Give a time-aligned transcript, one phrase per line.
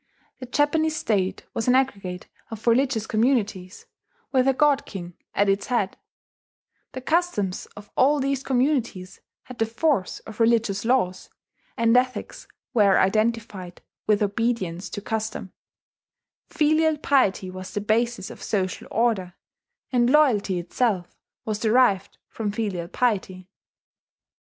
[0.39, 3.85] The Japanese State was an aggregate of religious communities,
[4.31, 5.95] with a God King at its head;
[6.93, 11.29] the customs of all these communities had the force of religious laws,
[11.77, 15.53] and ethics were identified with obedience to custom;
[16.49, 19.35] filial piety was the basis of social order,
[19.91, 21.15] and loyalty itself
[21.45, 23.51] was derived from filial piety.